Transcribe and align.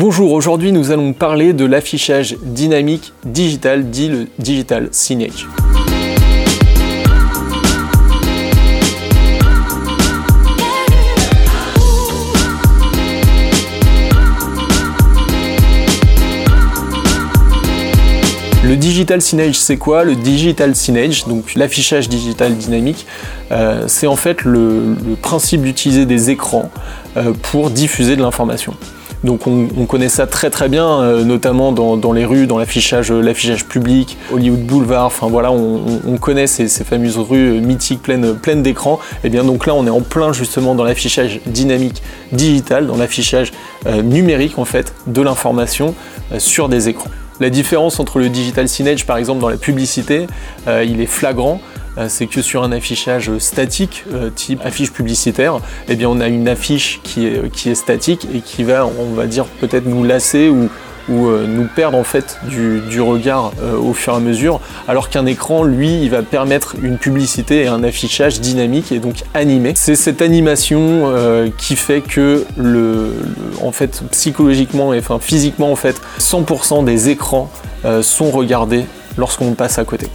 Bonjour, 0.00 0.32
aujourd'hui 0.32 0.72
nous 0.72 0.92
allons 0.92 1.12
parler 1.12 1.52
de 1.52 1.66
l'affichage 1.66 2.34
dynamique 2.42 3.12
digital, 3.22 3.90
dit 3.90 4.08
le 4.08 4.28
Digital 4.38 4.88
Signage. 4.92 5.46
Le 18.64 18.76
digital 18.76 19.20
signage, 19.20 19.58
c'est 19.58 19.76
quoi 19.76 20.04
Le 20.04 20.16
digital 20.16 20.74
signage, 20.74 21.26
donc 21.26 21.54
l'affichage 21.56 22.08
digital 22.08 22.56
dynamique, 22.56 23.04
euh, 23.52 23.84
c'est 23.86 24.06
en 24.06 24.16
fait 24.16 24.44
le, 24.44 24.96
principe 25.20 25.60
d'utiliser 25.60 26.06
des 26.06 26.30
écrans 26.30 26.70
euh, 27.18 27.34
pour 27.42 27.68
diffuser 27.68 28.16
de 28.16 28.22
l'information. 28.22 28.74
Donc 29.22 29.46
on, 29.46 29.66
connaît 29.84 30.08
ça 30.08 30.26
très 30.26 30.48
très 30.48 30.68
bien, 30.68 31.00
euh, 31.00 31.24
notamment 31.24 31.72
dans, 31.72 32.12
les 32.12 32.24
rues, 32.24 32.46
dans 32.46 32.58
l'affichage, 32.58 33.12
l'affichage 33.12 33.66
public, 33.66 34.16
Hollywood 34.32 34.64
Boulevard, 34.64 35.06
enfin 35.06 35.28
voilà, 35.28 35.52
on, 35.52 36.16
connaît 36.18 36.46
ces, 36.46 36.68
fameuses 36.68 37.18
rues 37.18 37.60
mythiques 37.60 38.00
pleines, 38.00 38.34
pleines 38.34 38.62
d'écrans. 38.62 38.98
Et 39.22 39.28
bien 39.28 39.44
donc 39.44 39.66
là 39.66 39.74
on 39.74 39.86
est 39.86 39.90
en 39.90 40.00
plein 40.00 40.32
justement 40.32 40.74
dans 40.74 40.84
l'affichage 40.84 41.40
dynamique 41.46 42.02
digital, 42.32 42.86
dans 42.86 42.96
l'affichage 42.96 43.52
euh, 43.86 44.00
numérique 44.00 44.58
en 44.58 44.64
fait 44.64 44.94
de 45.06 45.20
l'information 45.20 45.94
euh, 46.32 46.38
sur 46.38 46.70
des 46.70 46.88
écrans. 46.88 47.10
La 47.40 47.50
différence 47.50 48.00
entre 48.00 48.18
le 48.18 48.30
digital 48.30 48.68
signage 48.68 49.04
par 49.04 49.18
exemple 49.18 49.40
dans 49.40 49.48
la 49.48 49.56
publicité, 49.56 50.26
il 50.66 51.00
est 51.00 51.06
flagrant. 51.06 51.58
Euh, 51.98 52.06
c'est 52.08 52.26
que 52.26 52.42
sur 52.42 52.62
un 52.62 52.72
affichage 52.72 53.36
statique, 53.38 54.04
euh, 54.12 54.30
type 54.30 54.60
affiche 54.64 54.92
publicitaire, 54.92 55.58
eh 55.88 55.96
bien 55.96 56.08
on 56.08 56.20
a 56.20 56.28
une 56.28 56.48
affiche 56.48 57.00
qui 57.02 57.26
est, 57.26 57.74
statique 57.74 58.26
et 58.34 58.40
qui 58.40 58.64
va, 58.64 58.86
on 58.86 59.14
va 59.14 59.26
dire, 59.26 59.44
peut-être 59.44 59.86
nous 59.86 60.04
lasser 60.04 60.48
ou, 60.48 60.68
euh, 61.10 61.46
nous 61.46 61.66
perdre 61.74 61.98
en 61.98 62.04
fait 62.04 62.38
du, 62.48 63.00
regard 63.00 63.52
au 63.82 63.92
fur 63.92 64.12
et 64.12 64.16
à 64.16 64.20
mesure, 64.20 64.60
alors 64.86 65.08
qu'un 65.08 65.26
écran, 65.26 65.64
lui, 65.64 66.02
il 66.02 66.10
va 66.10 66.22
permettre 66.22 66.76
une 66.80 66.98
publicité 66.98 67.62
et 67.62 67.66
un 67.66 67.82
affichage 67.82 68.40
dynamique 68.40 68.92
et 68.92 69.00
donc 69.00 69.16
animé. 69.34 69.72
C'est 69.74 69.96
cette 69.96 70.22
animation 70.22 71.12
qui 71.58 71.74
fait 71.74 72.00
que 72.00 72.44
le, 72.56 73.12
en 73.60 73.72
fait, 73.72 74.02
psychologiquement 74.12 74.94
et 74.94 74.98
enfin 74.98 75.18
physiquement 75.20 75.72
en 75.72 75.76
fait, 75.76 76.00
100% 76.20 76.84
des 76.84 77.08
écrans 77.08 77.50
sont 78.02 78.30
regardés 78.30 78.84
lorsqu'on 79.16 79.54
passe 79.54 79.78
à 79.78 79.84
côté. 79.84 80.06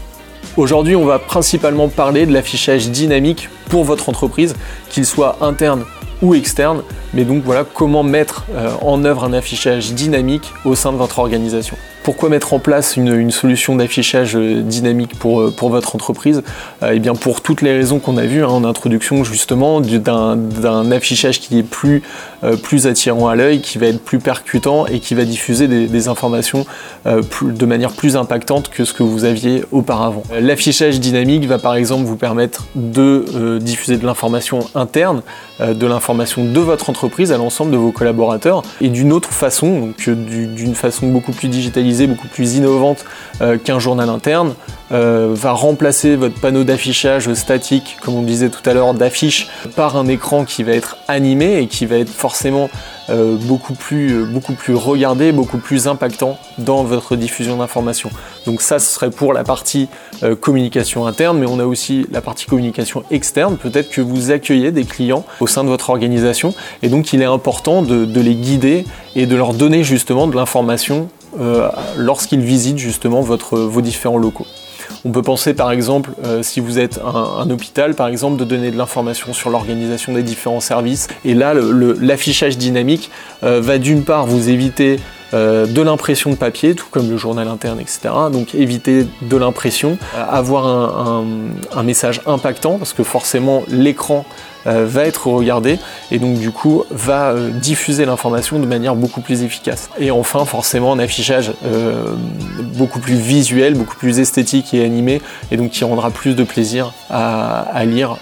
Aujourd'hui, 0.58 0.96
on 0.96 1.06
va 1.06 1.20
principalement 1.20 1.90
parler 1.90 2.26
de 2.26 2.32
l'affichage 2.32 2.90
dynamique 2.90 3.50
pour 3.70 3.84
votre 3.84 4.08
entreprise, 4.08 4.56
qu'il 4.90 5.06
soit 5.06 5.38
interne 5.42 5.84
ou 6.22 6.34
externe, 6.34 6.82
mais 7.14 7.26
donc 7.26 7.44
voilà 7.44 7.66
comment 7.66 8.04
mettre 8.04 8.46
euh, 8.56 8.72
en 8.82 9.04
œuvre 9.04 9.26
un 9.26 9.34
affichage 9.34 9.92
dynamique 9.92 10.54
au 10.64 10.74
sein 10.76 10.94
de 10.94 10.98
votre 10.98 11.20
organisation. 11.20 11.76
Pourquoi 12.06 12.30
mettre 12.30 12.54
en 12.54 12.60
place 12.60 12.98
une, 12.98 13.32
solution 13.32 13.76
d'affichage 13.76 14.36
euh, 14.36 14.62
dynamique 14.62 15.18
pour, 15.18 15.42
euh, 15.42 15.50
pour 15.50 15.70
votre 15.70 15.96
entreprise? 15.96 16.44
Eh 16.88 17.00
bien 17.00 17.16
pour 17.16 17.42
toutes 17.42 17.64
les 17.64 17.76
raisons 17.76 17.98
qu'on 17.98 18.18
a 18.18 18.28
vues 18.28 18.44
hein, 18.44 18.50
en 18.50 18.64
introduction 18.64 19.24
justement, 19.24 19.82
d'un 19.82 20.92
affichage 20.92 21.40
qui 21.40 21.58
est 21.58 21.64
plus, 21.64 22.04
plus 22.62 22.86
attirant 22.86 23.28
à 23.28 23.36
l'œil, 23.36 23.60
qui 23.62 23.80
va 23.80 23.88
être 23.88 24.04
plus 24.04 24.20
percutant 24.20 24.86
et 24.86 25.00
qui 25.00 25.16
va 25.16 25.26
diffuser 25.26 25.68
des, 25.68 26.08
informations 26.08 26.68
de 27.06 27.66
manière 27.66 27.92
plus 27.92 28.16
impactante 28.18 28.70
que 28.70 28.86
ce 28.86 28.94
que 28.94 29.02
vous 29.02 29.24
aviez 29.24 29.64
auparavant. 29.72 30.22
L'affichage 30.40 31.00
dynamique 31.00 31.46
va 31.48 31.58
par 31.58 31.74
exemple 31.76 32.04
vous 32.04 32.18
permettre 32.18 32.66
de 32.76 33.58
diffuser 33.60 33.98
de 33.98 34.06
l'information 34.06 34.60
interne, 34.76 35.24
de 35.60 35.88
l'information 35.88 36.46
de 36.46 36.60
votre 36.60 36.90
entreprise 36.92 37.32
à 37.32 37.38
l'ensemble 37.38 37.72
de 37.72 37.78
vos 37.78 37.92
collaborateurs 37.92 38.62
et 38.82 38.90
d'une 38.90 39.12
autre 39.12 39.32
façon, 39.32 39.80
donc 39.80 40.10
d'une 40.10 40.76
façon 40.76 41.08
beaucoup 41.08 41.32
plus 41.32 41.48
digitalisée 41.48 41.95
beaucoup 42.08 42.28
plus 42.28 42.56
innovante 42.56 43.06
euh, 43.42 43.58
qu'un 43.58 43.80
journal 43.80 44.10
interne, 44.10 44.54
euh, 44.92 45.32
va 45.34 45.52
remplacer 45.52 46.16
votre 46.16 46.40
panneau 46.40 46.64
d'affichage 46.64 47.34
statique, 47.34 47.98
comme 48.02 48.16
on 48.16 48.22
disait 48.22 48.50
tout 48.50 48.68
à 48.70 48.74
l'heure, 48.74 48.94
d'affiche 48.94 49.48
par 49.76 49.98
un 49.98 50.08
écran 50.08 50.46
qui 50.46 50.64
va 50.64 50.74
être 50.74 50.98
animé 51.08 51.60
et 51.60 51.68
qui 51.68 51.86
va 51.86 51.98
être 51.98 52.10
forcément 52.10 52.70
euh, 53.10 53.36
beaucoup, 53.42 53.74
plus, 53.74 54.26
beaucoup 54.26 54.54
plus 54.54 54.76
regardé, 54.76 55.32
beaucoup 55.32 55.58
plus 55.58 55.88
impactant 55.88 56.38
dans 56.60 56.84
votre 56.84 57.16
diffusion 57.16 57.58
d'informations. 57.58 58.12
Donc 58.46 58.62
ça, 58.62 58.80
ce 58.80 58.94
serait 58.94 59.10
pour 59.10 59.34
la 59.34 59.44
partie 59.44 59.90
communication 60.40 61.06
interne, 61.08 61.40
mais 61.40 61.46
on 61.46 61.60
a 61.60 61.66
aussi 61.66 62.06
la 62.12 62.22
partie 62.22 62.46
communication 62.46 63.04
externe. 63.12 63.58
Peut-être 63.58 63.90
que 63.90 64.02
vous 64.02 64.32
accueillez 64.32 64.72
des 64.72 64.86
clients 64.86 65.26
au 65.40 65.48
sein 65.48 65.64
de 65.64 65.70
votre 65.70 65.90
organisation 65.90 66.54
et 66.82 66.90
donc 66.90 67.14
il 67.14 67.22
est 67.22 67.26
important 67.26 67.82
de, 67.82 68.20
les 68.20 68.36
guider 68.36 68.86
et 69.16 69.26
de 69.26 69.36
leur 69.36 69.54
donner 69.54 69.84
justement 69.84 70.28
de 70.28 70.36
l'information 70.36 71.10
lorsqu'ils 71.98 72.42
visitent 72.42 72.78
justement 72.78 73.22
vos 73.22 73.82
différents 73.82 74.18
locaux. 74.18 74.48
On 75.04 75.12
peut 75.12 75.22
penser 75.22 75.54
par 75.54 75.72
exemple, 75.72 76.12
euh, 76.26 76.42
si 76.42 76.60
vous 76.60 76.80
êtes 76.80 77.00
un, 77.00 77.50
hôpital 77.50 77.94
par 77.94 78.08
exemple, 78.08 78.38
de 78.38 78.46
donner 78.46 78.72
de 78.72 78.78
l'information 78.78 79.34
sur 79.34 79.50
l'organisation 79.50 80.14
des 80.14 80.24
différents 80.24 80.60
services. 80.60 81.08
Et 81.24 81.34
là, 81.34 81.54
l'affichage 81.54 82.58
dynamique 82.58 83.12
euh, 83.44 83.62
va 83.62 83.78
d'une 83.78 84.04
part 84.04 84.26
vous 84.26 84.50
éviter 84.50 85.00
de 85.34 85.82
l'impression 85.82 86.30
de 86.30 86.38
papier, 86.38 86.76
tout 86.76 86.86
comme 86.90 87.10
le 87.10 87.18
journal 87.18 87.50
interne, 87.50 87.82
etc. 87.82 88.00
Donc 88.32 88.56
éviter 88.56 89.06
de 89.22 89.36
l'impression, 89.36 89.98
avoir 90.16 90.66
un, 90.66 91.84
message 91.84 92.22
impactant, 92.26 92.78
parce 92.78 92.94
que 92.94 93.04
forcément 93.04 93.64
l'écran 93.68 94.24
euh, 94.24 94.55
va 94.66 95.06
être 95.06 95.28
regardé 95.28 95.80
et 96.12 96.20
donc 96.20 96.40
du 96.40 96.52
coup 96.52 96.84
va 96.90 97.32
euh, 97.32 97.50
diffuser 97.50 98.06
l'information 98.06 98.60
de 98.60 98.66
manière 98.66 98.96
beaucoup 98.96 99.22
plus 99.22 99.44
efficace. 99.44 99.90
Et 100.00 100.12
enfin 100.12 100.46
forcément 100.46 100.94
un 100.94 101.00
affichage 101.00 101.52
euh, 101.66 102.14
beaucoup 102.76 103.00
plus 103.00 103.16
visuel, 103.16 103.76
beaucoup 103.76 103.96
plus 103.96 104.20
esthétique 104.20 104.74
et 104.74 104.84
animé 104.84 105.22
et 105.52 105.58
donc 105.58 105.72
qui 105.72 105.84
rendra 105.84 106.12
plus 106.12 106.36
de 106.36 106.44
plaisir 106.44 106.94
à, 107.10 107.86
lire 107.86 108.18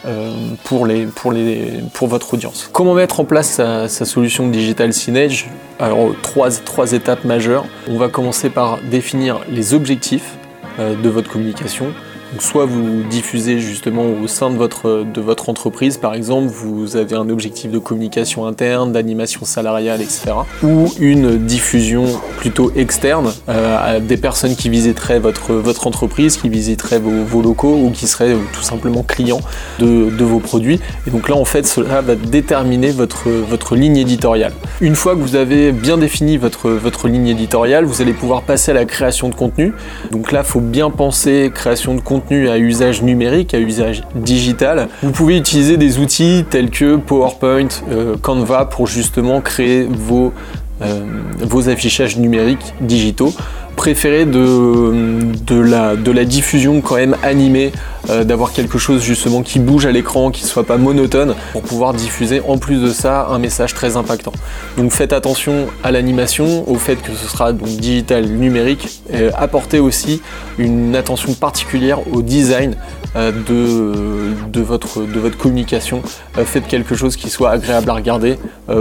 pour, 0.63 0.85
les, 0.85 1.05
pour, 1.05 1.31
les, 1.31 1.81
pour 1.93 2.07
votre 2.07 2.33
audience. 2.33 2.69
Comment 2.71 2.93
mettre 2.93 3.19
en 3.19 3.25
place 3.25 3.49
sa, 3.49 3.87
solution 3.87 4.47
digital 4.47 4.93
signage 4.93 5.49
Alors 5.79 6.09
trois, 6.21 6.51
trois 6.51 6.91
étapes 6.91 7.23
majeures. 7.23 7.65
On 7.89 7.97
va 7.97 8.09
commencer 8.09 8.49
par 8.49 8.79
définir 8.81 9.39
les 9.49 9.73
objectifs 9.73 10.35
de 10.77 11.09
votre 11.09 11.29
communication 11.29 11.93
soit 12.39 12.65
vous 12.65 13.03
diffusez 13.03 13.59
justement 13.59 14.05
au 14.23 14.27
sein 14.27 14.49
de 14.49 14.55
votre, 14.55 15.49
entreprise, 15.49 15.97
par 15.97 16.13
exemple, 16.13 16.47
vous 16.47 16.95
avez 16.95 17.15
un 17.15 17.29
objectif 17.29 17.71
de 17.71 17.79
communication 17.79 18.45
interne, 18.45 18.91
d'animation 18.91 19.45
salariale, 19.45 20.01
etc. 20.01 20.31
Ou 20.63 20.91
une 20.99 21.37
diffusion 21.37 22.05
plutôt 22.37 22.71
externe 22.75 23.31
euh, 23.49 23.95
à 23.95 23.99
des 23.99 24.17
personnes 24.17 24.55
qui 24.55 24.69
visiteraient 24.69 25.19
votre, 25.19 25.87
entreprise, 25.87 26.37
qui 26.37 26.49
visiteraient 26.49 26.99
vos, 26.99 27.41
locaux 27.41 27.75
ou 27.75 27.91
qui 27.91 28.07
seraient 28.07 28.35
tout 28.53 28.61
simplement 28.63 29.03
clients 29.03 29.41
de, 29.79 30.23
vos 30.23 30.39
produits. 30.39 30.79
Et 31.07 31.11
donc 31.11 31.29
là, 31.29 31.35
en 31.35 31.45
fait, 31.45 31.67
cela 31.67 32.01
va 32.01 32.15
déterminer 32.15 32.91
votre, 32.91 33.29
votre 33.29 33.75
ligne 33.75 33.97
éditoriale. 33.97 34.53
Une 34.81 34.95
fois 34.95 35.15
que 35.15 35.19
vous 35.19 35.35
avez 35.35 35.71
bien 35.71 35.97
défini 35.97 36.37
votre, 36.37 36.69
votre 36.69 37.07
ligne 37.07 37.27
éditoriale, 37.27 37.85
vous 37.85 38.01
allez 38.01 38.13
pouvoir 38.13 38.43
passer 38.43 38.71
à 38.71 38.73
la 38.73 38.85
création 38.85 39.29
de 39.29 39.35
contenu. 39.35 39.73
Donc 40.11 40.31
là, 40.31 40.41
il 40.45 40.49
faut 40.49 40.61
bien 40.61 40.89
penser 40.89 41.51
création 41.53 41.95
de 41.95 42.01
contenu 42.01 42.22
à 42.31 42.57
usage 42.57 43.01
numérique, 43.01 43.53
à 43.53 43.59
usage 43.59 44.03
digital. 44.15 44.87
Vous 45.01 45.11
pouvez 45.11 45.37
utiliser 45.37 45.77
des 45.77 45.99
outils 45.99 46.45
tels 46.49 46.69
que 46.69 46.95
PowerPoint, 46.95 47.67
euh, 47.91 48.15
Canva 48.21 48.65
pour 48.65 48.87
justement 48.87 49.41
créer 49.41 49.87
vos, 49.89 50.33
euh, 50.81 51.05
vos 51.41 51.69
affichages 51.69 52.17
numériques 52.17 52.73
digitaux 52.81 53.33
préféré 53.75 54.25
de, 54.25 55.19
de, 55.45 55.59
la, 55.59 55.95
de 55.95 56.11
la 56.11 56.25
diffusion 56.25 56.81
quand 56.81 56.95
même 56.95 57.15
animée, 57.23 57.71
euh, 58.09 58.23
d'avoir 58.23 58.51
quelque 58.51 58.77
chose 58.77 59.01
justement 59.01 59.41
qui 59.41 59.59
bouge 59.59 59.85
à 59.85 59.91
l'écran, 59.91 60.31
qui 60.31 60.43
ne 60.43 60.47
soit 60.47 60.65
pas 60.65 60.77
monotone, 60.77 61.35
pour 61.51 61.61
pouvoir 61.61 61.93
diffuser 61.93 62.41
en 62.47 62.57
plus 62.57 62.81
de 62.81 62.89
ça 62.89 63.27
un 63.29 63.39
message 63.39 63.73
très 63.73 63.95
impactant. 63.97 64.33
Donc 64.77 64.91
faites 64.91 65.13
attention 65.13 65.67
à 65.83 65.91
l'animation, 65.91 66.69
au 66.69 66.75
fait 66.75 66.97
que 66.97 67.13
ce 67.13 67.27
sera 67.27 67.53
donc 67.53 67.69
digital 67.69 68.25
numérique, 68.25 69.01
apportez 69.35 69.79
aussi 69.79 70.21
une 70.57 70.95
attention 70.95 71.33
particulière 71.33 71.99
au 72.11 72.21
design 72.21 72.75
euh, 73.15 73.31
de, 73.31 74.49
de, 74.49 74.61
votre, 74.61 75.01
de 75.01 75.19
votre 75.19 75.37
communication. 75.37 76.01
Euh, 76.37 76.45
faites 76.45 76.67
quelque 76.67 76.95
chose 76.95 77.15
qui 77.15 77.29
soit 77.29 77.51
agréable 77.51 77.89
à 77.89 77.93
regarder 77.93 78.37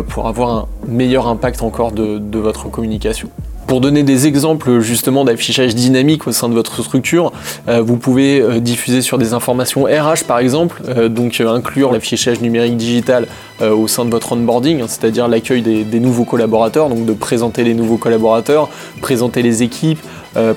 pour 0.09 0.29
avoir 0.29 0.51
un 0.51 0.67
meilleur 0.87 1.27
impact 1.27 1.63
encore 1.63 1.93
de, 1.93 2.19
de 2.19 2.39
votre 2.39 2.69
communication. 2.71 3.29
Pour 3.67 3.81
donner 3.81 4.03
des 4.03 4.27
exemples 4.27 4.81
justement 4.81 5.25
d'affichage 5.25 5.75
dynamique 5.75 6.27
au 6.27 6.33
sein 6.33 6.49
de 6.49 6.55
votre 6.55 6.83
structure, 6.83 7.33
euh, 7.69 7.81
vous 7.81 7.97
pouvez 7.97 8.41
euh, 8.41 8.61
diffuser 8.61 9.03
sur 9.03 9.19
des 9.19 9.33
informations 9.33 9.85
RH 9.85 10.25
par 10.27 10.41
exemple, 10.41 10.83
euh, 10.89 11.09
donc 11.09 11.41
inclure 11.41 11.93
l'affichage 11.93 12.41
numérique 12.41 12.77
digital 12.77 13.27
au 13.61 13.87
sein 13.87 14.05
de 14.05 14.11
votre 14.11 14.33
onboarding, 14.33 14.81
hein, 14.81 14.87
c'est-à-dire 14.89 15.29
l'accueil 15.29 15.63
des, 15.63 16.01
nouveaux 16.01 16.25
collaborateurs, 16.25 16.89
donc 16.89 17.05
de 17.05 17.13
présenter 17.13 17.63
les 17.63 17.75
nouveaux 17.75 17.97
collaborateurs, 17.97 18.69
présenter 19.01 19.41
les 19.41 19.63
équipes, 19.63 20.01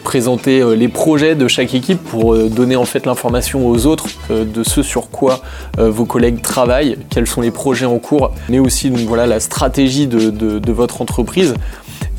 présenter 0.03 0.75
les 0.75 0.87
projets 0.87 1.35
de 1.35 1.47
chaque 1.47 1.75
équipe 1.75 2.01
pour 2.01 2.35
donner 2.35 2.75
en 2.75 2.85
fait 2.85 3.05
l'information 3.05 3.67
aux 3.67 3.85
autres 3.85 4.07
de 4.31 4.63
ce 4.63 4.81
sur 4.81 5.11
quoi 5.11 5.41
vos 5.77 6.05
collègues 6.05 6.41
travaillent, 6.41 6.97
quels 7.11 7.27
sont 7.27 7.41
les 7.41 7.51
projets 7.51 7.85
en 7.85 7.99
cours, 7.99 8.31
mais 8.49 8.57
aussi 8.57 8.89
voilà 8.89 9.27
la 9.27 9.39
stratégie 9.39 10.07
de 10.07 10.71
votre 10.71 11.03
entreprise 11.03 11.53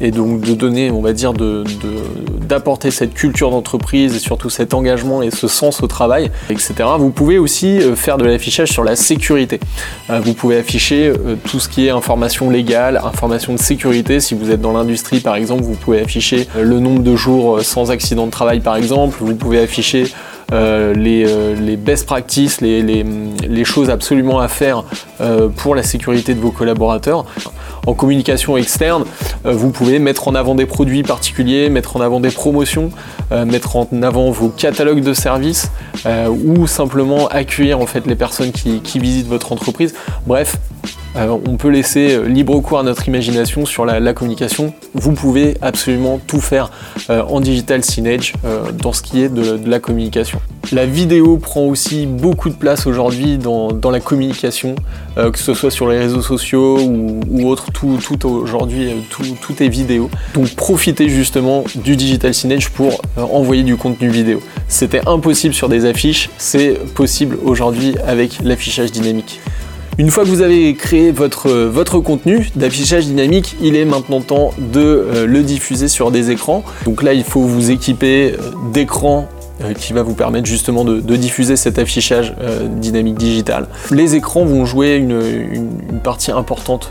et 0.01 0.11
donc 0.11 0.41
de 0.41 0.55
donner, 0.55 0.91
on 0.91 1.01
va 1.01 1.13
dire, 1.13 1.33
d'apporter 1.33 2.91
cette 2.91 3.15
culture 3.15 3.51
d'entreprise 3.51 4.15
et 4.15 4.19
surtout 4.19 4.51
cet 4.51 4.75
engagement 4.75 5.23
et 5.23 5.31
ce 5.31 5.49
sens 5.49 5.83
au 5.83 5.87
travail, 5.87 6.31
etc. 6.51 6.75
Vous 6.99 7.11
pouvez 7.11 7.39
aussi 7.39 7.79
euh, 7.79 7.97
faire 7.97 8.19
de 8.19 8.25
l'affichage 8.25 8.71
sur 8.71 8.85
la 8.85 8.97
sécurité. 8.97 9.59
Euh, 10.11 10.21
vous 10.21 10.35
pouvez 10.35 10.59
afficher 10.59 11.09
euh, 11.09 11.37
tout 11.45 11.61
ce 11.61 11.69
qui 11.69 11.87
est 11.87 11.91
information 11.91 12.51
légale, 12.51 13.01
information 13.03 13.55
de 13.55 13.59
sécurité. 13.59 14.21
Si 14.21 14.35
vous 14.35 14.51
êtes 14.51 14.61
dans 14.61 14.73
l'industrie, 14.73 15.21
par 15.21 15.37
exemple, 15.37 15.63
vous 15.63 15.75
pouvez 15.75 16.01
afficher 16.01 16.47
le 16.61 16.79
nombre 16.79 17.03
de 17.03 17.17
jours 17.17 17.63
sans 17.63 17.91
accident 17.91 18.27
de 18.27 18.31
travail, 18.31 18.61
par 18.61 18.77
exemple. 18.77 19.17
Vous 19.21 19.35
pouvez 19.35 19.61
afficher 19.61 20.07
euh, 20.53 20.95
les, 20.95 21.77
best 21.77 22.07
practices, 22.07 22.61
les, 22.61 23.65
choses 23.65 23.91
absolument 23.91 24.39
à 24.39 24.49
faire 24.49 24.85
pour 25.57 25.75
la 25.75 25.83
sécurité 25.83 26.35
de 26.35 26.41
vos 26.41 26.53
collaborateurs. 26.53 27.27
En 27.87 27.95
communication 27.95 28.57
externe, 28.57 29.05
vous 29.45 29.71
pouvez 29.71 29.99
mettre 29.99 30.29
en 30.29 30.35
avant 30.35 30.55
des 30.55 30.67
produits 30.67 31.03
particuliers, 31.03 31.71
mettre 31.71 31.97
en 31.97 32.01
avant 32.01 32.21
des 32.21 32.31
promotions, 32.31 32.91
mettre 33.31 33.77
en 33.77 33.89
avant 34.03 34.31
vos 34.31 34.49
catalogues 34.49 35.03
de 35.03 35.15
services 35.15 35.71
ou 36.45 36.67
simplement 36.67 37.29
accueillir 37.29 37.79
en 37.81 37.87
fait 37.87 38.07
les 38.07 38.17
personnes 38.17 38.53
qui, 38.53 38.81
qui 38.81 38.99
visitent 38.99 39.29
votre 39.29 39.53
entreprise. 39.53 39.95
Bref, 40.27 40.57
euh, 41.17 41.37
on 41.47 41.57
peut 41.57 41.69
laisser 41.69 42.15
euh, 42.15 42.29
libre 42.29 42.59
cours 42.61 42.79
à 42.79 42.83
notre 42.83 43.09
imagination 43.09 43.65
sur 43.65 43.85
la, 43.85 44.13
communication. 44.13 44.75
Vous 44.95 45.13
pouvez 45.13 45.57
absolument 45.63 46.21
tout 46.27 46.41
faire 46.41 46.71
euh, 47.11 47.23
en 47.23 47.41
digital 47.41 47.83
signage 47.83 48.35
dans 48.83 48.93
ce 48.93 49.03
qui 49.03 49.23
est 49.23 49.29
de, 49.29 49.59
la 49.69 49.79
communication. 49.81 50.41
La 50.73 50.87
vidéo 50.87 51.37
prend 51.39 51.63
aussi 51.63 52.07
beaucoup 52.07 52.49
de 52.49 52.55
place 52.55 52.87
aujourd'hui 52.87 53.39
dans, 53.39 53.91
la 53.91 54.01
communication, 54.01 54.75
que 55.17 55.39
ce 55.39 55.55
soit 55.55 55.71
sur 55.71 55.89
les 55.89 55.99
réseaux 55.99 56.23
sociaux 56.23 56.79
ou, 56.81 57.47
autres, 57.49 57.71
tout, 57.73 57.99
aujourd'hui, 58.27 58.93
tout, 59.11 59.63
est 59.63 59.69
vidéo. 59.69 60.11
Donc 60.35 60.55
profitez 60.55 61.09
justement 61.09 61.65
du 61.75 61.97
digital 61.97 62.35
signage 62.35 62.71
pour 62.71 63.01
envoyer 63.17 63.63
du 63.63 63.77
contenu 63.77 64.09
vidéo. 64.09 64.41
C'était 64.69 65.07
impossible 65.07 65.55
sur 65.55 65.69
des 65.69 65.85
affiches, 65.85 66.31
c'est 66.39 66.79
possible 66.95 67.39
aujourd'hui 67.45 67.95
avec 68.07 68.39
l'affichage 68.43 68.93
dynamique. 68.93 69.41
Une 69.99 70.11
fois 70.11 70.25
que 70.25 70.29
vous 70.29 70.43
avez 70.43 70.75
créé 70.75 71.11
votre, 71.11 71.51
votre 71.51 72.01
contenu 72.01 72.51
d'affichage 72.55 73.07
dynamique, 73.07 73.57
il 73.63 73.77
est 73.77 73.87
maintenant 73.87 74.21
temps 74.21 74.51
de 74.59 74.81
euh, 74.81 75.27
le 75.27 75.43
diffuser 75.43 75.89
sur 75.89 76.11
des 76.11 76.31
écrans. 76.31 76.65
Donc 76.85 77.03
là, 77.03 77.15
il 77.15 77.25
faut 77.25 77.41
vous 77.41 77.71
équiper 77.71 78.35
euh, 78.35 78.51
d'écrans 78.75 79.27
euh, 79.63 79.73
qui 79.73 79.95
va 79.95 80.03
vous 80.03 80.13
permettre 80.13 80.47
justement 80.47 80.85
de, 80.85 81.01
diffuser 81.17 81.57
cet 81.57 81.79
affichage 81.79 82.35
dynamique 82.73 83.17
digital. 83.17 83.69
Les 83.91 84.17
écrans 84.17 84.45
vont 84.45 84.67
jouer 84.67 84.97
une, 84.97 85.71
partie 86.05 86.31
importante 86.31 86.91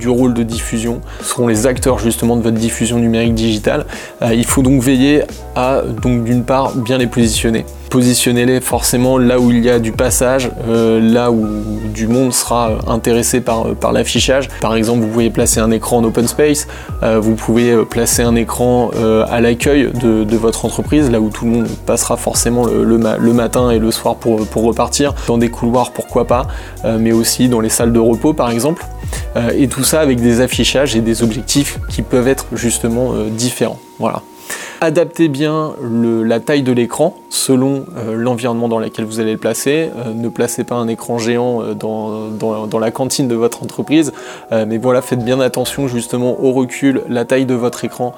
du 0.00 0.08
rôle 0.08 0.34
de 0.34 0.42
diffusion, 0.42 1.00
Ce 1.20 1.30
seront 1.30 1.46
les 1.46 1.66
acteurs 1.66 2.00
justement 2.00 2.36
de 2.36 2.42
votre 2.42 2.56
diffusion 2.56 2.98
numérique 2.98 3.34
digitale. 3.34 3.86
il 4.32 4.44
faut 4.44 4.62
donc 4.62 4.82
veiller 4.82 5.22
à 5.54 5.82
d'une 6.02 6.44
part 6.44 6.74
bien 6.74 6.98
les 6.98 7.06
positionner 7.06 7.64
positionnez-les 7.90 8.60
forcément 8.60 9.18
là 9.18 9.38
où 9.38 9.50
il 9.50 9.64
y 9.64 9.70
a 9.70 9.78
du 9.78 9.92
passage, 9.92 10.50
euh, 10.68 11.00
là 11.00 11.30
où 11.30 11.46
du 11.94 12.08
monde 12.08 12.32
sera 12.32 12.72
intéressé 12.86 13.40
par, 13.40 13.74
par 13.74 13.92
l'affichage. 13.92 14.48
Par 14.60 14.74
exemple, 14.74 15.00
vous 15.00 15.08
pouvez 15.08 15.30
placer 15.30 15.60
un 15.60 15.70
écran 15.70 15.98
en 15.98 16.04
open 16.04 16.26
space, 16.26 16.66
euh, 17.02 17.18
vous 17.20 17.34
pouvez 17.34 17.84
placer 17.84 18.22
un 18.22 18.34
écran 18.34 18.90
euh, 18.96 19.24
à 19.28 19.40
l'accueil 19.40 19.90
de, 19.92 20.36
votre 20.36 20.66
entreprise, 20.66 21.10
là 21.10 21.18
où 21.18 21.30
tout 21.30 21.46
le 21.46 21.50
monde 21.50 21.68
passera 21.86 22.18
forcément 22.18 22.66
le, 22.66 23.32
matin 23.32 23.70
et 23.70 23.78
le 23.78 23.90
soir 23.90 24.16
pour, 24.16 24.46
pour, 24.46 24.64
repartir, 24.64 25.14
dans 25.26 25.38
des 25.38 25.48
couloirs 25.48 25.92
pourquoi 25.92 26.26
pas, 26.26 26.46
mais 26.84 27.12
aussi 27.12 27.48
dans 27.48 27.60
les 27.60 27.70
salles 27.70 27.92
de 27.92 27.98
repos 27.98 28.34
par 28.34 28.50
exemple. 28.50 28.84
et 29.54 29.66
tout 29.68 29.82
ça 29.82 30.00
avec 30.00 30.20
des 30.20 30.42
affichages 30.42 30.94
et 30.94 31.00
des 31.00 31.22
objectifs 31.22 31.78
qui 31.88 32.02
peuvent 32.02 32.28
être 32.28 32.46
justement 32.52 33.14
différents. 33.30 33.78
Voilà. 33.98 34.20
Adaptez 34.80 35.28
bien 35.28 35.72
la 35.82 36.40
taille 36.40 36.62
de 36.62 36.72
l'écran 36.72 37.16
selon 37.30 37.86
euh, 37.96 38.14
l'environnement 38.14 38.68
dans 38.68 38.78
lequel 38.78 39.04
vous 39.04 39.20
allez 39.20 39.32
le 39.32 39.38
placer. 39.38 39.90
Euh, 39.96 40.12
ne 40.12 40.28
placez 40.28 40.64
pas 40.64 40.74
un 40.74 40.88
écran 40.88 41.18
géant 41.18 41.62
euh, 41.62 41.74
dans, 41.74 42.78
la 42.78 42.90
cantine 42.90 43.28
de 43.28 43.34
votre 43.34 43.62
entreprise. 43.62 44.12
mais 44.50 44.76
voilà, 44.76 45.00
faites 45.00 45.24
bien 45.24 45.40
attention 45.40 45.88
justement 45.88 46.42
au 46.42 46.52
recul, 46.52 47.02
la 47.08 47.24
taille 47.24 47.46
de 47.46 47.54
votre 47.54 47.84
écran 47.84 48.14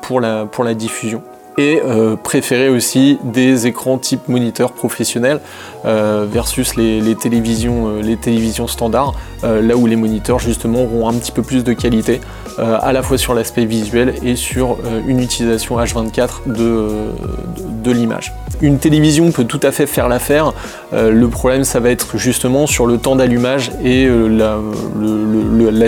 pour 0.00 0.20
la 0.20 0.74
diffusion 0.74 1.22
et 1.56 1.80
préférer 2.22 2.68
aussi 2.68 3.18
des 3.22 3.66
écrans 3.66 3.98
type 3.98 4.28
moniteur 4.28 4.72
professionnel 4.72 5.40
versus 5.84 6.74
les, 6.76 7.14
télévisions, 7.14 8.00
les 8.02 8.16
télévisions 8.16 8.66
standards, 8.66 9.14
là 9.42 9.76
où 9.76 9.86
les 9.86 9.96
moniteurs 9.96 10.40
justement 10.40 10.82
auront 10.82 11.08
un 11.08 11.14
petit 11.14 11.32
peu 11.32 11.42
plus 11.42 11.62
de 11.62 11.72
qualité, 11.72 12.20
à 12.58 12.92
la 12.92 13.02
fois 13.02 13.18
sur 13.18 13.34
l'aspect 13.34 13.64
visuel 13.64 14.14
et 14.22 14.36
sur 14.36 14.78
une 15.06 15.20
utilisation 15.20 15.78
H24 15.78 16.46
de, 16.46 16.88
de, 17.82 17.90
l'image. 17.90 18.32
Une 18.60 18.78
télévision 18.78 19.30
peut 19.32 19.44
tout 19.44 19.60
à 19.62 19.72
fait 19.72 19.86
faire 19.86 20.08
l'affaire, 20.08 20.52
le 20.92 21.26
problème 21.28 21.64
ça 21.64 21.80
va 21.80 21.90
être 21.90 22.18
justement 22.18 22.66
sur 22.66 22.86
le 22.86 22.98
temps 22.98 23.16
d'allumage 23.16 23.70
et 23.84 24.08
la, 24.08 24.58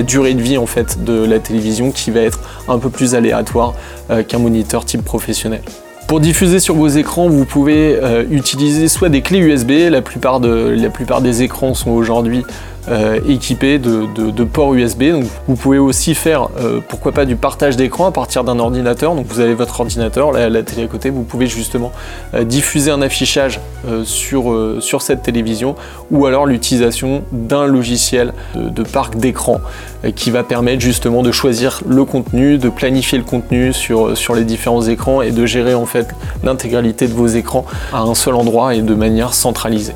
durée 0.02 0.34
de 0.34 0.42
vie 0.42 0.58
en 0.58 0.66
fait 0.66 1.04
de 1.04 1.24
la 1.24 1.38
télévision 1.38 1.90
qui 1.90 2.10
va 2.10 2.20
être 2.20 2.40
un 2.68 2.78
peu 2.78 2.90
plus 2.90 3.14
aléatoire 3.14 3.74
qu'un 4.28 4.38
moniteur 4.38 4.84
type 4.84 5.04
professionnel. 5.04 5.60
Pour 6.06 6.20
diffuser 6.20 6.58
sur 6.58 6.74
vos 6.74 6.88
écrans, 6.88 7.28
vous 7.28 7.46
pouvez 7.46 7.96
euh, 7.96 8.24
utiliser 8.30 8.88
soit 8.88 9.08
des 9.08 9.22
clés 9.22 9.38
USB, 9.38 9.70
la 9.90 10.02
plupart, 10.02 10.38
de, 10.38 10.74
la 10.76 10.90
plupart 10.90 11.22
des 11.22 11.42
écrans 11.42 11.72
sont 11.72 11.92
aujourd'hui 11.92 12.44
euh, 12.88 13.18
équipés 13.26 13.78
de, 13.78 14.44
ports 14.44 14.74
USB. 14.74 15.04
Donc 15.10 15.24
vous 15.48 15.56
pouvez 15.56 15.78
aussi 15.78 16.14
faire, 16.14 16.48
euh, 16.58 16.80
pourquoi 16.86 17.12
pas, 17.12 17.24
du 17.24 17.36
partage 17.36 17.76
d'écran 17.76 18.06
à 18.06 18.12
partir 18.12 18.44
d'un 18.44 18.58
ordinateur. 18.58 19.14
Donc 19.14 19.26
vous 19.26 19.40
avez 19.40 19.54
votre 19.54 19.80
ordinateur, 19.80 20.32
la, 20.32 20.48
la 20.50 20.62
télé 20.62 20.84
à 20.84 20.86
côté, 20.86 21.10
vous 21.10 21.22
pouvez 21.22 21.46
justement 21.46 21.92
diffuser 22.42 22.90
un 22.90 23.02
affichage 23.02 23.60
sur, 24.04 24.54
sur 24.80 25.02
cette 25.02 25.22
télévision 25.22 25.76
ou 26.10 26.26
alors 26.26 26.46
l'utilisation 26.46 27.22
d'un 27.32 27.66
logiciel 27.66 28.32
de, 28.54 28.82
parc 28.82 29.16
d'écran 29.16 29.60
qui 30.16 30.30
va 30.30 30.42
permettre 30.42 30.80
justement 30.80 31.22
de 31.22 31.32
choisir 31.32 31.80
le 31.86 32.04
contenu, 32.04 32.58
de 32.58 32.68
planifier 32.68 33.18
le 33.18 33.24
contenu 33.24 33.72
sur, 33.72 34.16
sur 34.16 34.34
les 34.34 34.44
différents 34.44 34.82
écrans 34.82 35.22
et 35.22 35.30
de 35.30 35.46
gérer 35.46 35.74
en 35.74 35.86
fait 35.86 36.08
l'intégralité 36.42 37.08
de 37.08 37.14
vos 37.14 37.26
écrans 37.26 37.64
à 37.92 38.00
un 38.00 38.14
seul 38.14 38.34
endroit 38.34 38.74
et 38.74 38.82
de 38.82 38.94
manière 38.94 39.34
centralisée. 39.34 39.94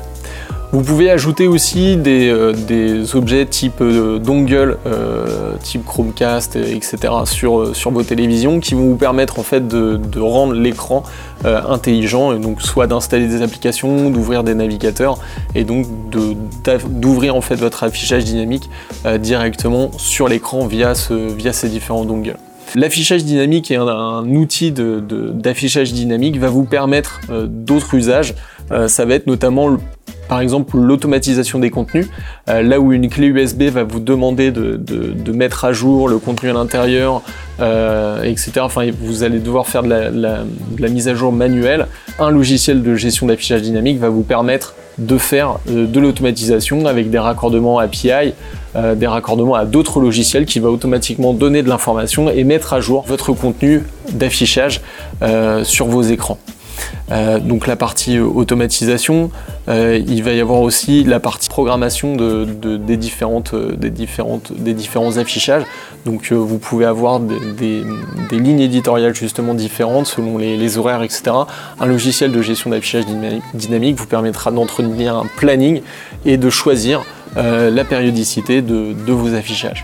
Vous 0.71 0.83
pouvez 0.83 1.09
ajouter 1.09 1.47
aussi 1.47 1.97
des, 1.97 2.29
euh, 2.29 3.03
objets 3.15 3.47
type 3.47 3.81
euh, 3.81 4.19
dongle, 4.19 4.77
euh, 4.85 5.55
type 5.63 5.83
Chromecast, 5.83 6.57
etc. 6.57 7.11
Sur, 7.25 7.75
sur, 7.75 7.89
vos 7.89 8.03
télévisions 8.03 8.59
qui 8.59 8.75
vont 8.75 8.89
vous 8.89 8.95
permettre 8.95 9.39
en 9.39 9.43
fait 9.43 9.67
de, 9.67 10.19
rendre 10.19 10.53
l'écran 10.53 11.03
intelligent, 11.43 12.33
et 12.33 12.39
donc 12.39 12.61
soit 12.61 12.85
d'installer 12.85 13.27
des 13.27 13.41
applications, 13.41 14.09
d'ouvrir 14.11 14.43
des 14.43 14.53
navigateurs 14.53 15.17
et 15.55 15.63
donc 15.63 15.87
d'ouvrir 16.89 17.35
en 17.35 17.41
fait 17.41 17.55
votre 17.55 17.83
affichage 17.83 18.25
dynamique 18.25 18.69
directement 19.19 19.91
sur 19.97 20.27
l'écran 20.27 20.67
via, 20.67 20.93
via 21.09 21.53
ces 21.53 21.69
différents 21.69 22.03
dongles. 22.03 22.35
L'affichage 22.75 23.23
dynamique 23.23 23.71
est 23.71 23.77
un, 23.77 24.25
outil 24.27 24.71
d'affichage 24.71 25.93
dynamique 25.93 26.37
va 26.37 26.49
vous 26.49 26.65
permettre 26.65 27.21
d'autres 27.47 27.95
usages. 27.95 28.35
Ça 28.87 29.05
va 29.05 29.15
être 29.15 29.27
notamment 29.27 29.77
par 30.29 30.39
exemple 30.39 30.77
l'automatisation 30.77 31.59
des 31.59 31.71
contenus, 31.71 32.07
euh, 32.47 32.61
là 32.61 32.79
où 32.79 32.93
une 32.93 33.09
clé 33.09 33.27
USB 33.27 33.63
va 33.63 33.83
vous 33.83 33.99
demander 33.99 34.51
de, 34.51 35.31
mettre 35.33 35.65
à 35.65 35.73
jour 35.73 36.07
le 36.07 36.19
contenu 36.19 36.49
à 36.49 36.53
l'intérieur, 36.53 37.21
euh, 37.59 38.23
etc. 38.23 38.51
Enfin, 38.59 38.89
vous 39.01 39.23
allez 39.23 39.39
devoir 39.39 39.67
faire 39.67 39.83
de 39.83 39.89
la, 39.89 40.89
mise 40.89 41.07
à 41.07 41.15
jour 41.15 41.31
manuelle. 41.31 41.87
Un 42.19 42.29
logiciel 42.29 42.83
de 42.83 42.95
gestion 42.95 43.27
d'affichage 43.27 43.61
dynamique 43.61 43.99
va 43.99 44.09
vous 44.09 44.23
permettre 44.23 44.75
de 44.97 45.17
faire 45.17 45.59
euh, 45.69 45.87
de 45.87 45.99
l'automatisation 45.99 46.85
avec 46.85 47.09
des 47.09 47.19
raccordements 47.19 47.79
API, 47.79 48.33
des 48.95 49.07
raccordements 49.07 49.55
à 49.55 49.65
d'autres 49.65 49.99
logiciels 49.99 50.45
qui 50.45 50.59
va 50.59 50.69
automatiquement 50.69 51.33
donner 51.33 51.63
de 51.63 51.69
l'information 51.69 52.29
et 52.29 52.43
mettre 52.43 52.73
à 52.73 52.81
jour 52.81 53.03
votre 53.07 53.33
contenu 53.33 53.83
d'affichage 54.11 54.81
sur 55.63 55.87
vos 55.87 56.03
écrans. 56.03 56.37
Euh, 57.11 57.39
donc 57.39 57.67
la 57.67 57.75
partie 57.75 58.17
euh, 58.17 58.23
automatisation, 58.23 59.31
euh, 59.67 59.99
il 60.07 60.23
va 60.23 60.31
y 60.33 60.41
avoir 60.41 60.61
aussi 60.61 61.03
la 61.03 61.19
partie 61.19 61.49
programmation 61.49 62.15
des, 62.15 62.97
différents 62.97 63.43
affichages. 65.17 65.63
Donc 66.05 66.31
vous 66.31 66.59
pouvez 66.59 66.85
avoir 66.85 67.19
des, 67.19 67.83
lignes 68.31 68.59
éditoriales 68.59 69.15
justement 69.15 69.53
différentes 69.53 70.07
selon 70.07 70.37
les, 70.37 70.77
horaires, 70.77 71.03
etc. 71.03 71.31
Un 71.79 71.85
logiciel 71.85 72.31
de 72.31 72.41
gestion 72.41 72.69
d'affichage 72.69 73.05
dynamique 73.53 73.97
vous 73.97 74.07
permettra 74.07 74.51
d'entretenir 74.51 75.15
un 75.15 75.25
planning 75.37 75.81
et 76.25 76.37
de 76.37 76.49
choisir 76.49 77.03
la 77.35 77.83
périodicité 77.83 78.61
de 78.61 79.11
vos 79.11 79.33
affichages. 79.33 79.83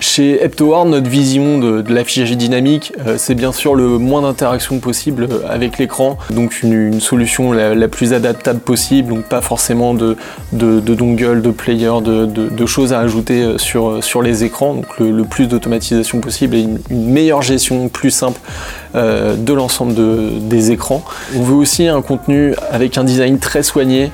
Chez 0.00 0.42
HeptoWard, 0.42 0.88
notre 0.88 1.10
vision 1.10 1.58
de, 1.58 1.84
l'affichage 1.92 2.34
dynamique, 2.34 2.94
euh, 3.06 3.16
c'est 3.18 3.34
bien 3.34 3.52
sûr 3.52 3.74
le 3.74 3.98
moins 3.98 4.22
d'interaction 4.22 4.78
possible 4.78 5.28
euh, 5.30 5.42
avec 5.46 5.76
l'écran, 5.76 6.16
donc 6.30 6.62
une, 6.62 7.00
solution 7.00 7.52
la, 7.52 7.88
plus 7.88 8.14
adaptable 8.14 8.60
possible, 8.60 9.10
donc 9.10 9.24
pas 9.24 9.42
forcément 9.42 9.92
de, 9.92 10.16
de, 10.52 10.80
de 10.80 10.94
dongle, 10.94 11.42
de 11.42 11.50
player, 11.50 11.92
de, 12.00 12.66
choses 12.66 12.94
à 12.94 13.00
ajouter 13.00 13.42
euh, 13.42 13.58
sur, 13.58 14.02
sur 14.02 14.22
les 14.22 14.42
écrans, 14.42 14.74
donc 14.74 14.98
le, 14.98 15.24
plus 15.24 15.48
d'automatisation 15.48 16.20
possible 16.20 16.56
et 16.56 16.60
une, 16.60 16.78
meilleure 16.90 17.42
gestion 17.42 17.88
plus 17.88 18.10
simple 18.10 18.40
de 18.94 19.52
l'ensemble 19.52 19.94
des 19.94 20.70
écrans. 20.72 21.04
On 21.36 21.42
veut 21.42 21.54
aussi 21.54 21.86
un 21.86 22.02
contenu 22.02 22.54
avec 22.70 22.98
un 22.98 23.04
design 23.04 23.38
très 23.38 23.62
soigné, 23.62 24.10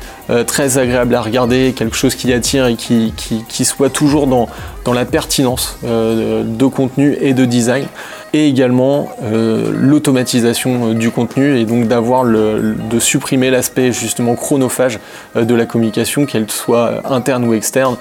très 0.47 0.79
agréable 0.79 1.15
à 1.15 1.23
regarder, 1.23 1.73
quelque 1.77 1.97
chose 1.97 2.15
qui 2.15 2.33
attire 2.33 2.67
et 2.67 2.77
qui, 2.77 3.13
qui 3.49 3.65
soit 3.65 3.91
toujours 3.91 4.27
dans, 4.27 4.49
dans 4.87 4.93
la 4.93 5.05
pertinence 5.05 5.79
euh, 5.85 6.45
de 6.45 6.67
contenu 6.67 7.19
et 7.21 7.35
de 7.35 7.45
design 7.45 7.87
et 8.33 8.49
également 8.49 9.11
euh, 9.23 9.71
l'automatisation 9.73 10.91
euh, 10.91 10.95
du 10.95 11.11
contenu 11.11 11.59
et 11.59 11.65
donc 11.65 11.87
d'avoir 11.87 12.25
de 12.25 12.99
supprimer 12.99 13.51
l'aspect 13.51 13.93
justement 13.93 14.35
chronophage 14.35 14.99
de 15.35 15.55
la 15.55 15.67
communication, 15.67 16.27
qu'elle 16.27 16.51
soit 16.51 17.03
interne 17.11 17.45
ou 17.45 17.55
externe. 17.55 17.97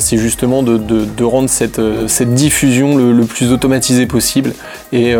c'est 0.00 0.16
justement 0.16 0.62
de, 0.62 1.24
rendre 1.24 1.48
cette, 1.48 1.80
cette 2.06 2.34
diffusion 2.34 2.96
le, 2.96 3.24
plus 3.24 3.52
automatisée 3.52 4.06
possible 4.06 4.52
et, 4.92 5.14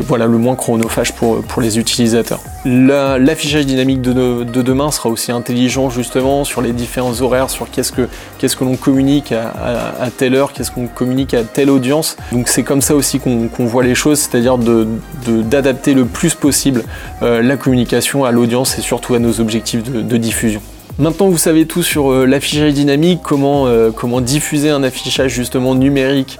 voilà 0.00 0.26
le 0.26 0.38
moins 0.38 0.56
chronophage 0.56 1.12
pour, 1.12 1.42
pour 1.42 1.62
les 1.62 1.78
utilisateurs. 1.78 2.40
L'affichage 2.64 3.66
dynamique 3.66 4.00
de, 4.00 4.44
de, 4.44 4.62
demain 4.62 4.90
sera 4.90 5.08
aussi 5.08 5.32
intelligent 5.32 5.90
justement 5.90 6.44
sur 6.44 6.62
les 6.62 6.72
différents 6.72 7.20
horaires, 7.20 7.50
sur 7.50 7.70
qu'est-ce 7.70 7.92
que, 7.92 8.08
qu'est-ce 8.38 8.56
que 8.56 8.64
l'on 8.64 8.76
communique 8.76 9.32
à 9.32 10.08
telle 10.16 10.34
heure, 10.34 10.52
qu'est-ce 10.52 10.70
qu'on 10.70 10.86
communique 10.86 11.34
à 11.34 11.44
telle 11.44 11.70
audience. 11.70 12.16
Donc 12.32 12.48
c'est 12.48 12.62
comme 12.62 12.82
ça 12.82 12.94
aussi 12.94 13.20
qu'on 13.20 13.66
voit 13.66 13.82
les 13.82 13.93
choses, 13.94 14.20
c'est-à-dire 14.20 14.58
d'adapter 14.58 15.94
le 15.94 16.04
plus 16.04 16.34
possible 16.34 16.82
euh, 17.22 17.42
la 17.42 17.56
communication 17.56 18.24
à 18.24 18.32
l'audience 18.32 18.78
et 18.78 18.82
surtout 18.82 19.14
à 19.14 19.18
nos 19.18 19.40
objectifs 19.40 19.82
de, 19.82 20.16
diffusion. 20.16 20.60
Maintenant 20.98 21.28
vous 21.28 21.38
savez 21.38 21.66
tout 21.66 21.82
sur 21.82 22.12
euh, 22.12 22.24
l'affichage 22.24 22.72
dynamique, 22.72 23.20
comment, 23.22 23.66
euh, 23.66 23.90
comment 23.90 24.20
diffuser 24.20 24.70
un 24.70 24.84
affichage 24.84 25.32
justement 25.32 25.74
numérique 25.74 26.38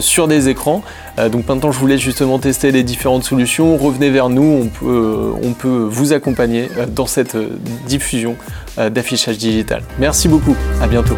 sur 0.00 0.26
des 0.26 0.48
écrans. 0.48 0.82
donc 1.30 1.46
maintenant 1.46 1.70
je 1.70 1.78
vous 1.78 1.86
laisse 1.86 2.00
justement 2.00 2.40
tester 2.40 2.72
les 2.72 2.82
différentes 2.82 3.22
solutions. 3.22 3.76
Revenez 3.76 4.10
vers 4.10 4.28
nous, 4.28 4.42
on 4.42 4.66
peut, 4.66 5.32
on 5.40 5.52
peut 5.52 5.86
vous 5.88 6.12
accompagner 6.12 6.68
dans 6.96 7.06
cette 7.06 7.36
diffusion 7.86 8.34
d'affichage 8.76 9.38
digital. 9.38 9.82
Merci 10.00 10.26
beaucoup, 10.26 10.56
à 10.80 10.88
bientôt. 10.88 11.16